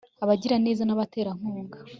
abagiraneza 0.23 0.81
n'abaterankunga 0.85 1.77